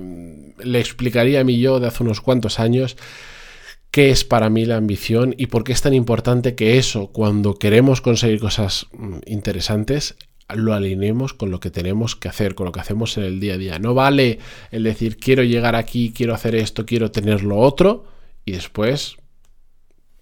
le 0.63 0.81
explicaría 0.81 1.41
a 1.41 1.45
mí 1.45 1.59
yo 1.59 1.81
de 1.81 1.89
hace 1.89 2.03
unos 2.03 2.21
cuantos 2.21 2.61
años 2.61 2.97
qué 3.91 4.11
es 4.11 4.25
para 4.25 4.51
mí 4.51 4.65
la 4.65 4.77
ambición 4.77 5.35
y 5.39 5.47
por 5.47 5.65
qué 5.65 5.73
es 5.73 5.83
tan 5.83 5.95
importante 5.95 6.55
que 6.55 6.79
eso, 6.79 7.09
cuando 7.09 7.55
queremos 7.55 8.01
conseguir 8.01 8.41
cosas 8.41 8.87
mm, 8.93 9.19
interesantes, 9.27 10.17
lo 10.55 10.75
alineemos 10.75 11.35
con 11.35 11.51
lo 11.51 11.61
que 11.61 11.71
tenemos 11.71 12.17
que 12.17 12.29
hacer, 12.29 12.55
con 12.55 12.67
lo 12.67 12.73
que 12.73 12.81
hacemos 12.81 13.17
en 13.19 13.25
el 13.25 13.41
día 13.41 13.55
a 13.55 13.59
día. 13.59 13.79
No 13.79 13.95
vale 13.95 14.39
el 14.71 14.83
decir 14.83 15.19
quiero 15.19 15.43
llegar 15.43 15.75
aquí, 15.75 16.13
quiero 16.15 16.35
hacer 16.35 16.55
esto, 16.55 16.87
quiero 16.87 17.11
tener 17.11 17.43
lo 17.43 17.59
otro 17.59 18.05
y 18.45 18.53
después 18.53 19.17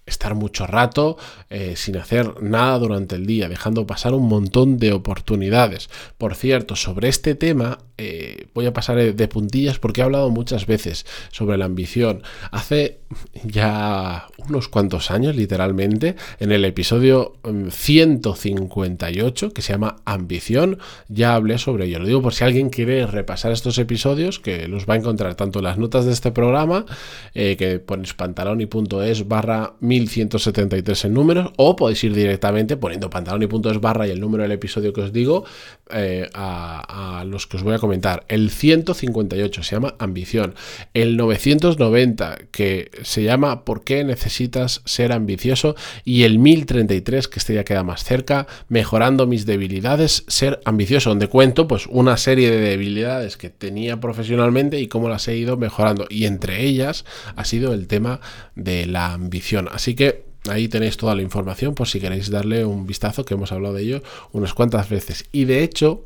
estar 0.07 0.33
mucho 0.33 0.65
rato 0.65 1.17
eh, 1.49 1.73
sin 1.75 1.97
hacer 1.97 2.41
nada 2.41 2.79
durante 2.79 3.15
el 3.15 3.27
día, 3.27 3.49
dejando 3.49 3.85
pasar 3.85 4.13
un 4.13 4.27
montón 4.27 4.79
de 4.79 4.93
oportunidades. 4.93 5.89
Por 6.17 6.33
cierto, 6.33 6.75
sobre 6.75 7.09
este 7.09 7.35
tema 7.35 7.77
eh, 7.99 8.47
voy 8.53 8.67
a 8.67 8.73
pasar 8.73 8.97
de 8.97 9.27
puntillas 9.27 9.79
porque 9.79 10.01
he 10.01 10.03
hablado 10.03 10.29
muchas 10.29 10.65
veces 10.65 11.05
sobre 11.31 11.57
la 11.57 11.65
ambición. 11.65 12.23
Hace 12.51 12.99
ya 13.43 14.27
unos 14.37 14.67
cuantos 14.67 15.11
años, 15.11 15.35
literalmente, 15.35 16.15
en 16.39 16.51
el 16.51 16.65
episodio 16.65 17.33
158, 17.43 19.47
mm, 19.47 19.51
que 19.51 19.61
se 19.61 19.73
llama 19.73 19.97
Ambición, 20.05 20.79
ya 21.07 21.35
hablé 21.35 21.57
sobre 21.57 21.85
ello. 21.85 21.99
Lo 21.99 22.05
digo 22.05 22.21
por 22.21 22.33
si 22.33 22.43
alguien 22.43 22.69
quiere 22.69 23.07
repasar 23.07 23.51
estos 23.51 23.77
episodios, 23.77 24.39
que 24.39 24.67
los 24.67 24.85
va 24.85 24.95
a 24.95 24.97
encontrar 24.97 25.35
tanto 25.35 25.59
en 25.59 25.65
las 25.65 25.77
notas 25.77 26.05
de 26.05 26.11
este 26.11 26.31
programa, 26.31 26.85
eh, 27.33 27.55
que 27.57 27.79
ponéis 27.79 28.13
pantaloni.es 28.13 29.27
barra 29.27 29.73
1173 30.01 31.05
en 31.05 31.13
números, 31.13 31.51
o 31.57 31.75
podéis 31.75 32.03
ir 32.03 32.13
directamente 32.13 32.77
poniendo 32.77 33.09
pantaloni.es 33.09 33.81
barra 33.81 34.07
y 34.07 34.11
el 34.11 34.19
número 34.19 34.43
del 34.43 34.51
episodio 34.51 34.93
que 34.93 35.01
os 35.01 35.13
digo 35.13 35.45
eh, 35.89 36.29
a, 36.33 37.23
los 37.25 37.47
que 37.47 37.57
os 37.57 37.63
voy 37.63 37.73
a 37.73 37.79
comentar. 37.79 38.25
El 38.27 38.49
158 38.51 39.63
se 39.63 39.75
llama 39.75 39.95
Ambición. 39.99 40.55
El 40.93 41.17
990 41.17 42.37
que 42.51 42.91
se 43.03 43.23
llama 43.23 43.63
¿Por 43.63 43.83
qué 43.83 44.03
necesitas 44.03 44.81
ser 44.85 45.11
ambicioso? 45.11 45.75
Y 46.03 46.23
el 46.23 46.39
1033 46.39 47.27
que 47.27 47.39
este 47.39 47.53
ya 47.53 47.63
queda 47.63 47.83
más 47.83 48.03
cerca, 48.03 48.47
Mejorando 48.69 49.27
mis 49.27 49.45
debilidades, 49.45 50.23
ser 50.27 50.59
ambicioso, 50.65 51.09
donde 51.09 51.27
cuento 51.27 51.67
pues 51.67 51.87
una 51.87 52.17
serie 52.17 52.51
de 52.51 52.59
debilidades 52.59 53.37
que 53.37 53.49
tenía 53.49 53.99
profesionalmente 53.99 54.79
y 54.79 54.87
cómo 54.87 55.09
las 55.09 55.27
he 55.27 55.35
ido 55.35 55.57
mejorando. 55.57 56.05
Y 56.09 56.25
entre 56.25 56.63
ellas 56.63 57.05
ha 57.35 57.45
sido 57.45 57.73
el 57.73 57.87
tema 57.87 58.19
de 58.55 58.85
la 58.85 59.13
ambición. 59.13 59.69
Así 59.71 59.86
que 59.95 60.27
Ahí 60.49 60.67
tenéis 60.67 60.97
toda 60.97 61.15
la 61.15 61.21
información 61.21 61.75
por 61.75 61.87
si 61.87 61.99
queréis 61.99 62.29
darle 62.29 62.65
un 62.65 62.85
vistazo, 62.87 63.25
que 63.25 63.33
hemos 63.33 63.51
hablado 63.51 63.75
de 63.75 63.83
ello 63.83 64.03
unas 64.31 64.53
cuantas 64.53 64.89
veces. 64.89 65.25
Y 65.31 65.45
de 65.45 65.63
hecho, 65.63 66.05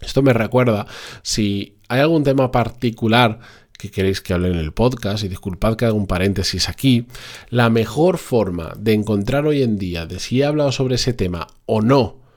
esto 0.00 0.22
me 0.22 0.32
recuerda, 0.32 0.86
si 1.22 1.76
hay 1.88 2.00
algún 2.00 2.24
tema 2.24 2.50
particular 2.52 3.40
que 3.76 3.90
queréis 3.90 4.20
que 4.20 4.34
hable 4.34 4.48
en 4.48 4.56
el 4.56 4.72
podcast, 4.72 5.24
y 5.24 5.28
disculpad 5.28 5.76
que 5.76 5.84
haga 5.86 5.94
un 5.94 6.06
paréntesis 6.06 6.68
aquí, 6.68 7.06
la 7.48 7.70
mejor 7.70 8.18
forma 8.18 8.74
de 8.76 8.92
encontrar 8.92 9.46
hoy 9.46 9.62
en 9.62 9.78
día 9.78 10.06
de 10.06 10.18
si 10.18 10.40
he 10.40 10.44
hablado 10.44 10.72
sobre 10.72 10.96
ese 10.96 11.12
tema 11.12 11.46
o 11.66 11.80
no 11.80 12.27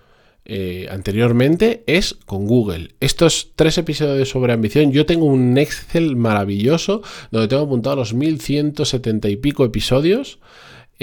eh, 0.45 0.87
anteriormente 0.89 1.83
es 1.87 2.17
con 2.25 2.47
Google. 2.47 2.95
Estos 2.99 3.51
tres 3.55 3.77
episodios 3.77 4.29
sobre 4.29 4.53
ambición, 4.53 4.91
yo 4.91 5.05
tengo 5.05 5.25
un 5.25 5.57
Excel 5.57 6.15
maravilloso 6.15 7.01
donde 7.31 7.47
tengo 7.47 7.63
apuntado 7.63 7.95
los 7.95 8.13
1170 8.13 9.29
y 9.29 9.35
pico 9.37 9.65
episodios 9.65 10.39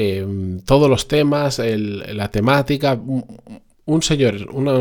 Em, 0.01 0.61
todos 0.61 0.89
los 0.89 1.09
temas, 1.09 1.59
la 1.59 2.31
temática, 2.31 3.03
un 3.85 4.03
señor, 4.03 4.47
una, 4.53 4.77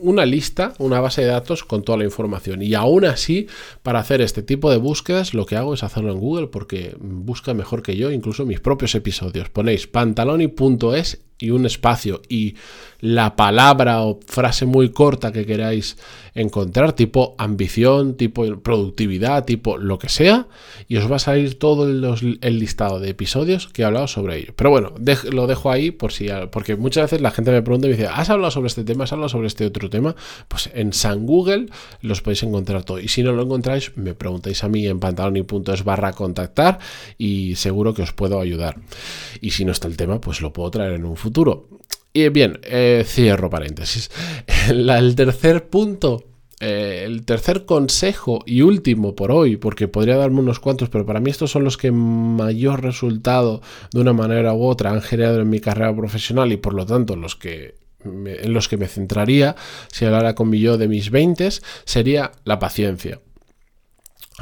una, 0.00 0.24
lista, 0.24 0.72
una 0.78 0.98
base 0.98 1.20
de 1.20 1.26
datos 1.26 1.62
con 1.62 1.82
toda 1.82 1.98
la 1.98 2.04
información. 2.04 2.62
Y 2.62 2.72
aún 2.72 3.04
así, 3.04 3.48
para 3.82 3.98
hacer 3.98 4.22
este 4.22 4.42
tipo 4.42 4.70
de 4.70 4.78
búsquedas, 4.78 5.34
lo 5.34 5.44
que 5.44 5.56
hago 5.56 5.74
es 5.74 5.82
hacerlo 5.82 6.12
en 6.12 6.20
Google 6.20 6.46
porque 6.46 6.96
busca 6.98 7.52
mejor 7.52 7.82
que 7.82 7.98
yo, 7.98 8.10
incluso 8.10 8.46
mis 8.46 8.60
propios 8.60 8.94
episodios. 8.94 9.50
Ponéis 9.50 9.88
pantaloni.es 9.88 11.20
y 11.42 11.50
un 11.50 11.66
espacio 11.66 12.22
y 12.28 12.54
la 13.00 13.34
palabra 13.34 14.02
o 14.02 14.20
frase 14.24 14.64
muy 14.64 14.90
corta 14.90 15.32
que 15.32 15.44
queráis 15.44 15.96
encontrar, 16.34 16.92
tipo 16.92 17.34
ambición, 17.36 18.16
tipo 18.16 18.44
productividad, 18.60 19.44
tipo 19.44 19.76
lo 19.76 19.98
que 19.98 20.08
sea, 20.08 20.46
y 20.86 20.96
os 20.96 21.10
va 21.10 21.16
a 21.16 21.18
salir 21.18 21.58
todo 21.58 21.88
el, 21.88 22.58
listado 22.58 23.00
de 23.00 23.10
episodios 23.10 23.66
que 23.66 23.82
he 23.82 23.84
hablado 23.84 24.06
sobre 24.06 24.38
ello. 24.38 24.52
Pero 24.56 24.70
bueno, 24.70 24.94
lo 25.32 25.46
dejo 25.48 25.72
ahí 25.72 25.90
por 25.90 26.12
si, 26.12 26.28
porque 26.52 26.76
muchas 26.76 27.10
veces 27.10 27.20
la 27.20 27.32
gente 27.32 27.50
me 27.50 27.60
pregunta 27.60 27.88
y 27.88 27.90
me 27.90 27.96
dice, 27.96 28.08
¿has 28.08 28.30
hablado 28.30 28.52
sobre 28.52 28.68
este 28.68 28.84
tema? 28.84 29.04
¿Has 29.04 29.12
hablado 29.12 29.28
sobre 29.28 29.48
este 29.48 29.66
otro 29.66 29.90
tema? 29.90 30.14
Pues 30.46 30.70
en 30.72 30.92
San 30.92 31.26
Google 31.26 31.66
los 32.02 32.22
podéis 32.22 32.44
encontrar 32.44 32.84
todo. 32.84 33.00
Y 33.00 33.08
si 33.08 33.24
no 33.24 33.32
lo 33.32 33.42
encontráis, 33.42 33.92
me 33.96 34.14
preguntáis 34.14 34.62
a 34.62 34.68
mí 34.68 34.86
en 34.86 35.00
pantaloni.es 35.00 35.82
barra 35.82 36.12
contactar 36.12 36.78
y 37.18 37.56
seguro 37.56 37.94
que 37.94 38.02
os 38.02 38.12
puedo 38.12 38.40
ayudar. 38.40 38.78
Y 39.40 39.50
si 39.50 39.64
no 39.64 39.72
está 39.72 39.88
el 39.88 39.96
tema, 39.96 40.20
pues 40.20 40.40
lo 40.40 40.52
puedo 40.52 40.70
traer 40.70 40.92
en 40.92 41.04
un 41.04 41.16
futuro 41.16 41.31
y 42.12 42.28
bien, 42.28 42.60
eh, 42.62 43.04
cierro 43.06 43.48
paréntesis. 43.48 44.10
el 44.68 45.14
tercer 45.14 45.68
punto 45.68 46.24
eh, 46.64 47.02
el 47.06 47.24
tercer 47.24 47.64
consejo 47.64 48.44
y 48.46 48.62
último 48.62 49.16
por 49.16 49.32
hoy, 49.32 49.56
porque 49.56 49.88
podría 49.88 50.16
darme 50.16 50.38
unos 50.38 50.60
cuantos, 50.60 50.90
pero 50.90 51.04
para 51.04 51.18
mí 51.18 51.28
estos 51.28 51.50
son 51.50 51.64
los 51.64 51.76
que 51.76 51.90
mayor 51.90 52.84
resultado 52.84 53.62
de 53.92 54.00
una 54.00 54.12
manera 54.12 54.54
u 54.54 54.62
otra 54.62 54.92
han 54.92 55.02
generado 55.02 55.40
en 55.40 55.50
mi 55.50 55.58
carrera 55.58 55.92
profesional 55.92 56.52
y 56.52 56.58
por 56.58 56.74
lo 56.74 56.86
tanto 56.86 57.16
los 57.16 57.34
que 57.34 57.74
en 58.04 58.52
los 58.52 58.68
que 58.68 58.76
me 58.76 58.86
centraría 58.86 59.56
si 59.90 60.04
hablara 60.04 60.36
con 60.36 60.52
de 60.52 60.88
mis 60.88 61.10
20 61.10 61.48
sería 61.84 62.30
la 62.44 62.60
paciencia. 62.60 63.18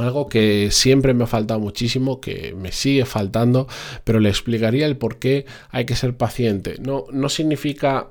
Algo 0.01 0.29
que 0.29 0.71
siempre 0.71 1.15
me 1.15 1.25
ha 1.25 1.27
faltado 1.27 1.61
muchísimo, 1.61 2.21
que 2.21 2.55
me 2.57 2.73
sigue 2.73 3.05
faltando, 3.05 3.69
pero 4.05 4.19
le 4.19 4.29
explicaría 4.29 4.87
el 4.87 4.97
por 4.97 5.19
qué 5.19 5.47
hay 5.71 5.85
que 5.85 5.97
ser 5.97 6.17
paciente. 6.17 6.77
No, 6.81 7.05
no 7.13 7.29
significa 7.29 8.09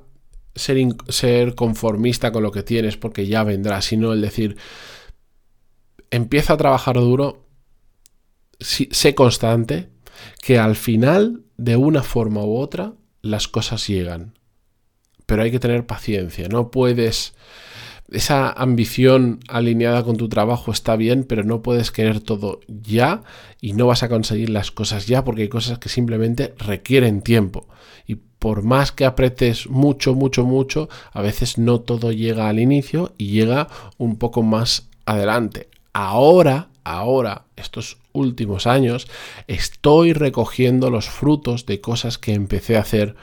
ser, 0.56 0.78
ser 1.08 1.56
conformista 1.56 2.32
con 2.32 2.44
lo 2.44 2.52
que 2.52 2.64
tienes 2.64 2.96
porque 2.96 3.28
ya 3.28 3.44
vendrá, 3.44 3.82
sino 3.82 4.14
el 4.14 4.22
decir, 4.22 4.58
empieza 6.12 6.54
a 6.54 6.58
trabajar 6.58 6.96
duro, 6.96 7.46
sé 8.60 9.16
constante, 9.16 9.90
que 10.42 10.60
al 10.60 10.76
final, 10.76 11.44
de 11.58 11.76
una 11.76 12.04
forma 12.04 12.44
u 12.44 12.58
otra, 12.58 12.94
las 13.22 13.48
cosas 13.48 13.88
llegan. 13.88 14.38
Pero 15.26 15.44
hay 15.44 15.52
que 15.52 15.60
tener 15.60 15.86
paciencia, 15.86 16.48
no 16.50 16.72
puedes 16.72 17.34
esa 18.12 18.52
ambición 18.52 19.40
alineada 19.48 20.04
con 20.04 20.18
tu 20.18 20.30
trabajo 20.30 20.72
está 20.72 20.96
bien, 20.96 21.24
pero 21.24 21.44
no 21.44 21.62
puedes 21.62 21.92
querer 21.92 22.20
todo 22.20 22.60
ya 22.68 23.22
y 23.62 23.74
no 23.74 23.88
vas 23.88 24.04
a 24.04 24.10
conseguir 24.10 24.50
las 24.50 24.72
cosas 24.72 25.08
ya 25.08 25.24
porque 25.24 25.44
hay 25.44 25.50
cosas 25.50 25.80
que 25.80 25.90
simplemente 25.90 26.54
requieren 26.58 27.22
tiempo. 27.22 27.68
Y 28.08 28.16
por 28.16 28.64
más 28.64 28.92
que 28.92 29.06
apretes 29.06 29.70
mucho, 29.70 30.16
mucho, 30.16 30.46
mucho, 30.46 30.90
a 31.12 31.22
veces 31.22 31.58
no 31.58 31.82
todo 31.82 32.12
llega 32.12 32.50
al 32.50 32.60
inicio 32.60 33.14
y 33.18 33.28
llega 33.28 33.68
un 33.98 34.18
poco 34.18 34.42
más 34.42 34.90
adelante. 35.06 35.70
Ahora, 35.94 36.70
ahora, 36.84 37.46
estos 37.56 37.98
últimos 38.14 38.66
años, 38.66 39.08
estoy 39.48 40.14
recogiendo 40.14 40.90
los 40.90 41.10
frutos 41.10 41.66
de 41.66 41.82
cosas 41.82 42.18
que 42.18 42.34
empecé 42.34 42.78
a 42.78 42.82
hacer 42.82 43.16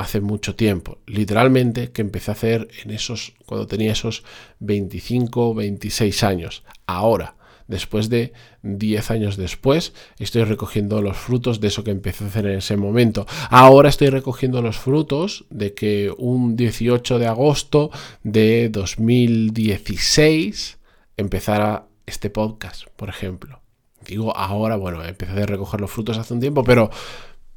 hace 0.00 0.20
mucho 0.22 0.56
tiempo, 0.56 0.98
literalmente 1.06 1.92
que 1.92 2.00
empecé 2.00 2.30
a 2.30 2.34
hacer 2.34 2.68
en 2.82 2.90
esos 2.90 3.34
cuando 3.44 3.66
tenía 3.66 3.92
esos 3.92 4.24
25, 4.60 5.54
26 5.54 6.24
años. 6.24 6.64
Ahora, 6.86 7.36
después 7.68 8.08
de 8.08 8.32
10 8.62 9.10
años 9.10 9.36
después, 9.36 9.92
estoy 10.18 10.44
recogiendo 10.44 11.02
los 11.02 11.18
frutos 11.18 11.60
de 11.60 11.68
eso 11.68 11.84
que 11.84 11.90
empecé 11.90 12.24
a 12.24 12.28
hacer 12.28 12.46
en 12.46 12.56
ese 12.56 12.78
momento. 12.78 13.26
Ahora 13.50 13.90
estoy 13.90 14.08
recogiendo 14.08 14.62
los 14.62 14.78
frutos 14.78 15.44
de 15.50 15.74
que 15.74 16.10
un 16.16 16.56
18 16.56 17.18
de 17.18 17.26
agosto 17.26 17.90
de 18.22 18.70
2016 18.70 20.78
empezara 21.18 21.88
este 22.06 22.30
podcast, 22.30 22.86
por 22.96 23.10
ejemplo. 23.10 23.60
Digo 24.06 24.34
ahora, 24.34 24.76
bueno, 24.76 25.04
empecé 25.04 25.42
a 25.42 25.46
recoger 25.46 25.78
los 25.78 25.90
frutos 25.90 26.16
hace 26.16 26.32
un 26.32 26.40
tiempo, 26.40 26.64
pero 26.64 26.88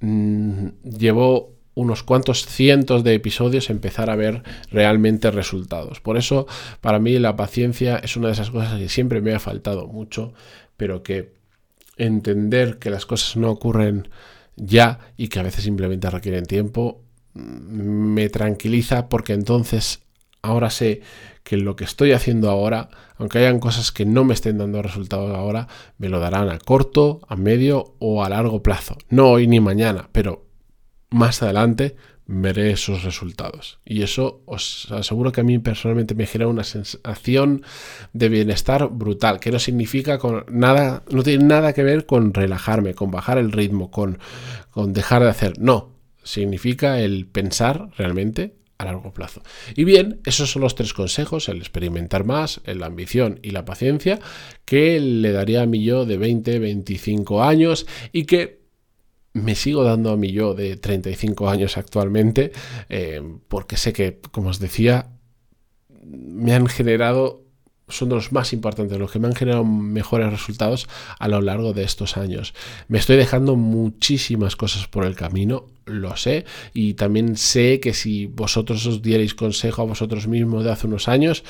mm, 0.02 0.68
llevo 0.84 1.53
unos 1.76 2.04
cuantos 2.04 2.46
cientos 2.46 3.04
de 3.04 3.16
episodios 3.16 3.70
empezar 3.70 4.10
a 4.10 4.16
ver 4.16 4.44
realmente 4.72 5.32
resultados. 5.32 6.00
Por 6.00 6.18
eso, 6.18 6.48
para 6.82 7.00
mí, 7.00 7.18
la 7.20 7.36
paciencia 7.36 7.98
es 7.98 8.16
una 8.16 8.28
de 8.28 8.34
esas 8.34 8.52
cosas 8.52 8.80
que 8.80 8.90
siempre 8.90 9.22
me 9.22 9.34
ha 9.34 9.40
faltado 9.40 9.88
mucho, 9.88 10.34
pero 10.78 11.04
que 11.04 11.34
entender 11.98 12.80
que 12.80 12.90
las 12.90 13.06
cosas 13.06 13.38
no 13.38 13.50
ocurren 13.50 14.10
ya 14.56 15.00
y 15.18 15.28
que 15.28 15.40
a 15.40 15.44
veces 15.44 15.64
simplemente 15.64 16.10
requieren 16.10 16.46
tiempo, 16.46 17.02
mm, 17.34 17.40
me 17.42 18.30
tranquiliza 18.30 19.10
porque 19.10 19.34
entonces 19.34 20.02
ahora 20.42 20.70
sé 20.70 21.02
que 21.44 21.58
lo 21.58 21.76
que 21.76 21.84
estoy 21.84 22.12
haciendo 22.12 22.50
ahora, 22.50 22.90
aunque 23.18 23.40
hayan 23.40 23.60
cosas 23.60 23.92
que 23.92 24.06
no 24.06 24.24
me 24.24 24.34
estén 24.34 24.58
dando 24.58 24.82
resultados 24.82 25.36
ahora, 25.36 25.68
me 25.98 26.10
lo 26.10 26.20
darán 26.20 26.50
a 26.50 26.60
corto, 26.60 27.22
a 27.28 27.36
medio 27.36 27.96
o 28.00 28.24
a 28.24 28.30
largo 28.30 28.62
plazo. 28.62 28.98
No 29.10 29.30
hoy 29.30 29.48
ni 29.48 29.60
mañana, 29.60 30.10
pero 30.12 30.46
más 31.14 31.42
adelante 31.42 31.96
veré 32.26 32.72
esos 32.72 33.04
resultados. 33.04 33.80
Y 33.86 34.02
eso 34.02 34.42
os 34.46 34.92
aseguro 34.92 35.32
que 35.32 35.42
a 35.42 35.44
mí 35.44 35.60
personalmente 35.60 36.16
me 36.16 36.26
genera 36.26 36.50
una 36.50 36.64
sensación 36.64 37.64
de 38.14 38.30
bienestar 38.30 38.90
brutal, 38.90 39.40
que 39.40 39.52
no 39.52 39.60
significa 39.60 40.18
con 40.18 40.46
nada, 40.50 41.04
no 41.10 41.24
tiene 41.24 41.46
nada 41.46 41.74
que 41.74 41.84
ver 41.84 42.06
con 42.06 42.34
relajarme, 42.34 42.94
con 42.94 43.12
bajar 43.12 43.38
el 43.38 43.52
ritmo, 43.52 43.92
con, 43.92 44.20
con 44.72 44.94
dejar 44.94 45.24
de 45.24 45.30
hacer. 45.30 45.60
No, 45.60 45.92
significa 46.24 47.00
el 47.00 47.28
pensar 47.28 47.90
realmente 47.98 48.56
a 48.78 48.86
largo 48.86 49.14
plazo. 49.14 49.44
Y 49.76 49.84
bien, 49.84 50.22
esos 50.26 50.52
son 50.52 50.64
los 50.64 50.76
tres 50.76 50.94
consejos, 50.94 51.50
el 51.50 51.58
experimentar 51.58 52.24
más, 52.24 52.62
la 52.66 52.88
ambición 52.88 53.40
y 53.44 53.52
la 53.52 53.66
paciencia, 53.66 54.20
que 54.66 55.00
le 55.00 55.32
daría 55.32 55.62
a 55.62 55.66
mi 55.66 55.84
yo 55.84 56.06
de 56.06 56.18
20, 56.18 56.60
25 56.60 57.44
años 57.44 57.86
y 58.12 58.26
que 58.26 58.63
me 59.34 59.56
sigo 59.56 59.84
dando 59.84 60.12
a 60.12 60.18
mí 60.18 60.32
yo 60.32 60.54
de 60.54 60.78
35 60.78 61.50
años 61.50 61.78
actualmente, 61.78 62.52
eh, 62.90 63.22
porque 63.48 63.78
sé 63.78 63.92
que, 63.92 64.20
como 64.32 64.50
os 64.50 64.60
decía, 64.60 65.10
me 66.04 66.54
han 66.54 66.68
generado 66.68 67.44
son 67.90 68.10
de 68.10 68.16
los 68.16 68.32
más 68.32 68.54
importantes, 68.54 68.98
los 68.98 69.12
que 69.12 69.20
me 69.20 69.28
han 69.28 69.36
generado 69.36 69.66
mejores 69.66 70.32
resultados 70.32 70.88
a 71.20 71.28
lo 71.28 71.42
largo 71.42 71.74
de 71.74 71.84
estos 71.84 72.18
años. 72.18 72.54
Me 72.88 72.98
estoy 72.98 73.18
dejando 73.18 73.56
muchísimas 73.56 74.56
cosas 74.56 74.88
por 74.88 75.06
el 75.06 75.16
camino, 75.16 75.68
lo 75.86 76.16
sé, 76.18 76.46
y 76.74 76.94
también 76.94 77.38
sé 77.38 77.80
que 77.80 77.94
si 77.94 78.28
vosotros 78.28 78.86
os 78.86 79.02
dierais 79.02 79.34
consejo 79.34 79.82
a 79.82 79.86
vosotros 79.86 80.28
mismos 80.28 80.64
de 80.64 80.72
hace 80.72 80.88
unos 80.88 81.08
años, 81.08 81.44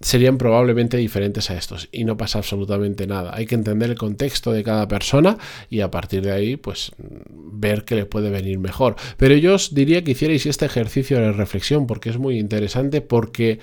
serían 0.00 0.38
probablemente 0.38 0.96
diferentes 0.96 1.50
a 1.50 1.56
estos 1.56 1.88
y 1.92 2.04
no 2.04 2.16
pasa 2.16 2.38
absolutamente 2.38 3.06
nada. 3.06 3.32
Hay 3.34 3.46
que 3.46 3.54
entender 3.54 3.90
el 3.90 3.98
contexto 3.98 4.52
de 4.52 4.62
cada 4.62 4.88
persona 4.88 5.38
y 5.70 5.80
a 5.80 5.90
partir 5.90 6.22
de 6.22 6.32
ahí 6.32 6.56
pues 6.56 6.92
ver 6.98 7.84
qué 7.84 7.94
le 7.94 8.06
puede 8.06 8.30
venir 8.30 8.58
mejor. 8.58 8.96
Pero 9.16 9.36
yo 9.36 9.54
os 9.54 9.74
diría 9.74 10.02
que 10.04 10.12
hicierais 10.12 10.46
este 10.46 10.66
ejercicio 10.66 11.18
de 11.18 11.32
reflexión 11.32 11.86
porque 11.86 12.10
es 12.10 12.18
muy 12.18 12.38
interesante 12.38 13.00
porque 13.00 13.58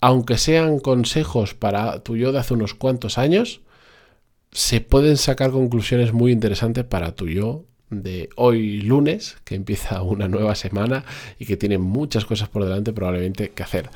aunque 0.00 0.38
sean 0.38 0.78
consejos 0.78 1.54
para 1.54 2.00
tu 2.02 2.16
yo 2.16 2.32
de 2.32 2.38
hace 2.38 2.54
unos 2.54 2.74
cuantos 2.74 3.18
años, 3.18 3.60
se 4.52 4.80
pueden 4.80 5.16
sacar 5.16 5.50
conclusiones 5.50 6.12
muy 6.12 6.32
interesantes 6.32 6.84
para 6.84 7.14
tu 7.14 7.28
yo 7.28 7.64
de 7.90 8.28
hoy 8.36 8.80
lunes, 8.80 9.36
que 9.44 9.54
empieza 9.54 10.02
una 10.02 10.28
nueva 10.28 10.54
semana 10.54 11.04
y 11.38 11.46
que 11.46 11.56
tiene 11.56 11.78
muchas 11.78 12.24
cosas 12.24 12.48
por 12.48 12.64
delante 12.64 12.92
probablemente 12.92 13.50
que 13.50 13.62
hacer. 13.62 13.90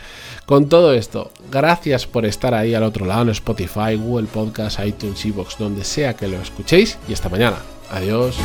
Con 0.47 0.69
todo 0.69 0.93
esto, 0.93 1.33
gracias 1.51 2.07
por 2.07 2.27
estar 2.27 2.55
ahí 2.55 2.75
al 2.75 2.83
otro 2.83 3.07
lado 3.07 3.23
en 3.23 3.31
Spotify, 3.31 3.97
Google 3.97 4.29
Podcast, 4.29 4.81
iTunes, 4.85 5.25
Evox, 5.25 5.59
donde 5.59 5.85
sea 5.85 6.15
que 6.15 6.29
lo 6.29 6.41
escuchéis 6.41 6.99
y 7.09 7.13
hasta 7.13 7.29
mañana. 7.29 7.59
Adiós. 7.91 8.37